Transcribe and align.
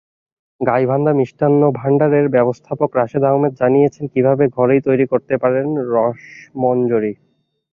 গাইবান্ধা 0.61 1.13
মিষ্টান্ন 1.13 1.61
ভান্ডারের 1.79 2.25
ব্যবস্থাপক 2.29 2.89
রাশেদ 2.95 3.23
আহমেদ 3.23 3.53
জানিয়েছেন 3.61 4.05
কীভাবে 4.13 4.43
ঘরেই 4.55 4.81
তৈরি 4.87 5.05
করতে 5.11 5.33
পারবেন 5.41 5.67
রসমঞ্জরি। 5.93 7.13